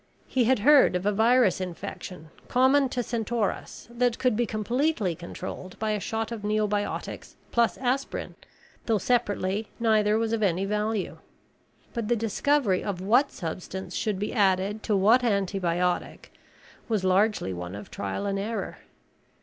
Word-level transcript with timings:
He 0.27 0.45
had 0.45 0.57
heard 0.65 0.95
of 0.95 1.05
a 1.05 1.11
virus 1.11 1.61
infection 1.61 2.31
common 2.47 2.89
to 2.89 3.03
Centaurus 3.03 3.87
that 3.91 4.17
could 4.17 4.35
be 4.35 4.47
completely 4.47 5.13
controlled 5.13 5.77
by 5.77 5.91
a 5.91 5.99
shot 5.99 6.31
of 6.31 6.41
neobiotics 6.41 7.35
plus 7.51 7.77
aspirin, 7.77 8.33
though 8.87 8.97
separately 8.97 9.67
neither 9.79 10.17
was 10.17 10.33
of 10.33 10.41
any 10.41 10.65
value. 10.65 11.19
But 11.93 12.07
the 12.07 12.15
discovery 12.15 12.83
of 12.83 12.99
what 12.99 13.31
substance 13.31 13.95
should 13.95 14.17
be 14.17 14.33
added 14.33 14.81
to 14.85 14.97
what 14.97 15.21
antibiotic 15.21 16.31
was 16.89 17.03
largely 17.03 17.53
one 17.53 17.75
of 17.75 17.91
trial 17.91 18.25
and 18.25 18.39
error. 18.39 18.79